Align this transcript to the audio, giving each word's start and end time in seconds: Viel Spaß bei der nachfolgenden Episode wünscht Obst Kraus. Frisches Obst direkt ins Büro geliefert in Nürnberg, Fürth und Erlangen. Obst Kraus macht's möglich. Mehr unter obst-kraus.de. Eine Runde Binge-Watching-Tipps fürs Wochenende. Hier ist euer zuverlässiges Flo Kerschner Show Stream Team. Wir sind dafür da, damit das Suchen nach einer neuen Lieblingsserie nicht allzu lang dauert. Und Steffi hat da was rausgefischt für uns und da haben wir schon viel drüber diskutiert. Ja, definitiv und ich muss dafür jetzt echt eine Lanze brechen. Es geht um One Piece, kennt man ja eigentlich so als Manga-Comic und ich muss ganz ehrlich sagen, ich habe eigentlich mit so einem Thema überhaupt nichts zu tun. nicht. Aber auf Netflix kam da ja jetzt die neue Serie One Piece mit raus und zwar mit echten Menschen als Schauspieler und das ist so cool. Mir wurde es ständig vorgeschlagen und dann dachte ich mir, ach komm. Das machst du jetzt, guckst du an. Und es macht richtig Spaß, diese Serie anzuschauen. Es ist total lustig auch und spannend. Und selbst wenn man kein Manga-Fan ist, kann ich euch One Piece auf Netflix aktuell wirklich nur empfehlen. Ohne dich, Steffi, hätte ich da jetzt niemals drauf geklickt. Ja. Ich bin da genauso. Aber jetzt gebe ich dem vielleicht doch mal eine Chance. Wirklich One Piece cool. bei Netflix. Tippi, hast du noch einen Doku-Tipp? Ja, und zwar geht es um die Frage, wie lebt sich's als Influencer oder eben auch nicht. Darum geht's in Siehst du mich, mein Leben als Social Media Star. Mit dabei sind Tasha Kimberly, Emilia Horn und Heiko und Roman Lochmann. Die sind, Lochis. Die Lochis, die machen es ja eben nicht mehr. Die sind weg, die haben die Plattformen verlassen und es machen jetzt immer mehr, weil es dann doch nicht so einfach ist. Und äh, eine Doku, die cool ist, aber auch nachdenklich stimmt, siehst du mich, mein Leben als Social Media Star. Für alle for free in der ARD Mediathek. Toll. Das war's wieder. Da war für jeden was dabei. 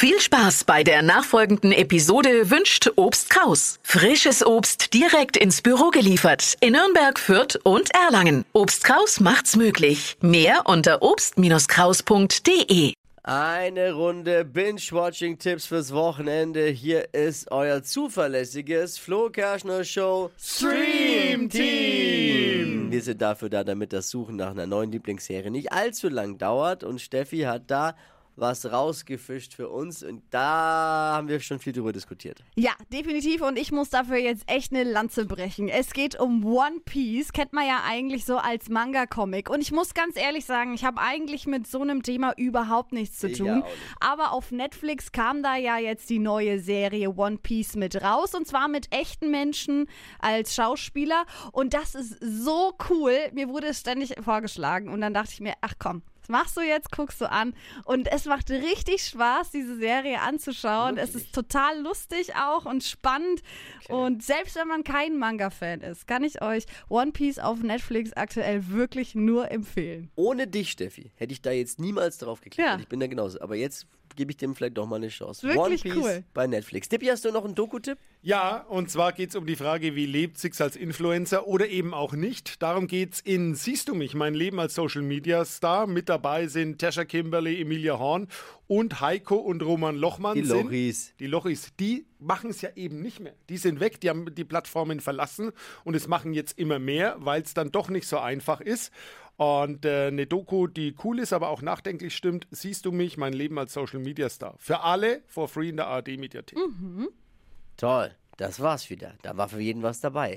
Viel 0.00 0.20
Spaß 0.20 0.62
bei 0.62 0.84
der 0.84 1.02
nachfolgenden 1.02 1.72
Episode 1.72 2.52
wünscht 2.52 2.88
Obst 2.94 3.30
Kraus. 3.30 3.80
Frisches 3.82 4.46
Obst 4.46 4.94
direkt 4.94 5.36
ins 5.36 5.60
Büro 5.60 5.90
geliefert 5.90 6.54
in 6.60 6.74
Nürnberg, 6.74 7.18
Fürth 7.18 7.58
und 7.64 7.92
Erlangen. 7.92 8.44
Obst 8.52 8.84
Kraus 8.84 9.18
macht's 9.18 9.56
möglich. 9.56 10.16
Mehr 10.20 10.66
unter 10.66 11.02
obst-kraus.de. 11.02 12.92
Eine 13.24 13.92
Runde 13.92 14.44
Binge-Watching-Tipps 14.44 15.66
fürs 15.66 15.92
Wochenende. 15.92 16.68
Hier 16.68 17.12
ist 17.12 17.50
euer 17.50 17.82
zuverlässiges 17.82 18.98
Flo 18.98 19.30
Kerschner 19.30 19.82
Show 19.82 20.30
Stream 20.40 21.50
Team. 21.50 22.92
Wir 22.92 23.02
sind 23.02 23.20
dafür 23.20 23.50
da, 23.50 23.64
damit 23.64 23.92
das 23.92 24.10
Suchen 24.10 24.36
nach 24.36 24.52
einer 24.52 24.68
neuen 24.68 24.92
Lieblingsserie 24.92 25.50
nicht 25.50 25.72
allzu 25.72 26.08
lang 26.08 26.38
dauert. 26.38 26.84
Und 26.84 27.00
Steffi 27.00 27.40
hat 27.40 27.64
da 27.66 27.96
was 28.40 28.70
rausgefischt 28.70 29.54
für 29.54 29.68
uns 29.68 30.02
und 30.02 30.22
da 30.30 31.12
haben 31.14 31.28
wir 31.28 31.40
schon 31.40 31.58
viel 31.58 31.72
drüber 31.72 31.92
diskutiert. 31.92 32.42
Ja, 32.56 32.72
definitiv 32.92 33.42
und 33.42 33.58
ich 33.58 33.72
muss 33.72 33.90
dafür 33.90 34.16
jetzt 34.16 34.44
echt 34.46 34.72
eine 34.72 34.84
Lanze 34.84 35.26
brechen. 35.26 35.68
Es 35.68 35.92
geht 35.92 36.18
um 36.18 36.44
One 36.44 36.80
Piece, 36.84 37.32
kennt 37.32 37.52
man 37.52 37.66
ja 37.66 37.82
eigentlich 37.86 38.24
so 38.24 38.36
als 38.36 38.68
Manga-Comic 38.68 39.50
und 39.50 39.60
ich 39.60 39.72
muss 39.72 39.94
ganz 39.94 40.16
ehrlich 40.16 40.44
sagen, 40.44 40.74
ich 40.74 40.84
habe 40.84 41.00
eigentlich 41.00 41.46
mit 41.46 41.66
so 41.66 41.82
einem 41.82 42.02
Thema 42.02 42.32
überhaupt 42.36 42.92
nichts 42.92 43.18
zu 43.18 43.32
tun. 43.32 43.56
nicht. 43.56 43.66
Aber 44.00 44.32
auf 44.32 44.52
Netflix 44.52 45.12
kam 45.12 45.42
da 45.42 45.56
ja 45.56 45.78
jetzt 45.78 46.08
die 46.10 46.18
neue 46.18 46.60
Serie 46.60 47.16
One 47.16 47.38
Piece 47.38 47.76
mit 47.76 48.00
raus 48.02 48.34
und 48.34 48.46
zwar 48.46 48.68
mit 48.68 48.94
echten 48.94 49.30
Menschen 49.30 49.88
als 50.20 50.54
Schauspieler 50.54 51.24
und 51.52 51.74
das 51.74 51.94
ist 51.94 52.16
so 52.20 52.74
cool. 52.90 53.12
Mir 53.32 53.48
wurde 53.48 53.68
es 53.68 53.80
ständig 53.80 54.14
vorgeschlagen 54.22 54.88
und 54.88 55.00
dann 55.00 55.14
dachte 55.14 55.32
ich 55.32 55.40
mir, 55.40 55.54
ach 55.60 55.74
komm. 55.78 56.02
Das 56.28 56.32
machst 56.32 56.56
du 56.58 56.60
jetzt, 56.60 56.92
guckst 56.92 57.20
du 57.22 57.30
an. 57.30 57.54
Und 57.84 58.06
es 58.12 58.26
macht 58.26 58.50
richtig 58.50 59.02
Spaß, 59.02 59.50
diese 59.50 59.78
Serie 59.78 60.20
anzuschauen. 60.20 60.98
Es 60.98 61.14
ist 61.14 61.34
total 61.34 61.80
lustig 61.80 62.34
auch 62.36 62.66
und 62.66 62.84
spannend. 62.84 63.42
Und 63.88 64.22
selbst 64.22 64.54
wenn 64.56 64.68
man 64.68 64.84
kein 64.84 65.16
Manga-Fan 65.16 65.80
ist, 65.80 66.06
kann 66.06 66.24
ich 66.24 66.42
euch 66.42 66.66
One 66.90 67.12
Piece 67.12 67.38
auf 67.38 67.62
Netflix 67.62 68.12
aktuell 68.12 68.68
wirklich 68.68 69.14
nur 69.14 69.50
empfehlen. 69.50 70.10
Ohne 70.16 70.46
dich, 70.46 70.70
Steffi, 70.70 71.12
hätte 71.16 71.32
ich 71.32 71.40
da 71.40 71.50
jetzt 71.50 71.80
niemals 71.80 72.18
drauf 72.18 72.42
geklickt. 72.42 72.68
Ja. 72.68 72.78
Ich 72.78 72.88
bin 72.88 73.00
da 73.00 73.06
genauso. 73.06 73.40
Aber 73.40 73.56
jetzt 73.56 73.86
gebe 74.16 74.30
ich 74.30 74.36
dem 74.36 74.54
vielleicht 74.54 74.76
doch 74.76 74.86
mal 74.86 74.96
eine 74.96 75.08
Chance. 75.08 75.46
Wirklich 75.46 75.84
One 75.84 75.94
Piece 75.94 76.04
cool. 76.04 76.24
bei 76.34 76.46
Netflix. 76.46 76.88
Tippi, 76.88 77.06
hast 77.06 77.24
du 77.24 77.32
noch 77.32 77.44
einen 77.44 77.54
Doku-Tipp? 77.54 77.98
Ja, 78.22 78.64
und 78.68 78.90
zwar 78.90 79.12
geht 79.12 79.30
es 79.30 79.36
um 79.36 79.46
die 79.46 79.56
Frage, 79.56 79.94
wie 79.94 80.06
lebt 80.06 80.38
sich's 80.38 80.60
als 80.60 80.76
Influencer 80.76 81.46
oder 81.46 81.68
eben 81.68 81.94
auch 81.94 82.12
nicht. 82.12 82.62
Darum 82.62 82.86
geht's 82.86 83.20
in 83.20 83.54
Siehst 83.54 83.88
du 83.88 83.94
mich, 83.94 84.14
mein 84.14 84.34
Leben 84.34 84.58
als 84.58 84.74
Social 84.74 85.02
Media 85.02 85.44
Star. 85.44 85.86
Mit 85.86 86.08
dabei 86.08 86.46
sind 86.48 86.80
Tasha 86.80 87.04
Kimberly, 87.04 87.60
Emilia 87.60 87.98
Horn 87.98 88.28
und 88.66 89.00
Heiko 89.00 89.36
und 89.36 89.62
Roman 89.62 89.96
Lochmann. 89.96 90.34
Die 90.34 90.44
sind, 90.44 90.64
Lochis. 90.64 91.14
Die 91.18 91.26
Lochis, 91.26 91.72
die 91.78 92.06
machen 92.18 92.50
es 92.50 92.60
ja 92.60 92.70
eben 92.76 93.00
nicht 93.00 93.20
mehr. 93.20 93.34
Die 93.48 93.56
sind 93.56 93.80
weg, 93.80 94.00
die 94.00 94.10
haben 94.10 94.34
die 94.34 94.44
Plattformen 94.44 95.00
verlassen 95.00 95.52
und 95.84 95.94
es 95.94 96.06
machen 96.06 96.34
jetzt 96.34 96.58
immer 96.58 96.78
mehr, 96.78 97.16
weil 97.18 97.42
es 97.42 97.54
dann 97.54 97.70
doch 97.70 97.88
nicht 97.88 98.06
so 98.06 98.18
einfach 98.18 98.60
ist. 98.60 98.92
Und 99.38 99.84
äh, 99.84 100.08
eine 100.08 100.26
Doku, 100.26 100.66
die 100.66 100.96
cool 101.04 101.20
ist, 101.20 101.32
aber 101.32 101.48
auch 101.48 101.62
nachdenklich 101.62 102.14
stimmt, 102.14 102.48
siehst 102.50 102.84
du 102.84 102.90
mich, 102.90 103.16
mein 103.16 103.32
Leben 103.32 103.56
als 103.56 103.72
Social 103.72 104.00
Media 104.00 104.28
Star. 104.28 104.56
Für 104.58 104.80
alle 104.80 105.22
for 105.28 105.48
free 105.48 105.68
in 105.68 105.76
der 105.76 105.86
ARD 105.86 106.18
Mediathek. 106.18 106.58
Toll. 107.76 108.10
Das 108.36 108.58
war's 108.60 108.90
wieder. 108.90 109.14
Da 109.22 109.36
war 109.36 109.48
für 109.48 109.60
jeden 109.60 109.82
was 109.82 110.00
dabei. 110.00 110.36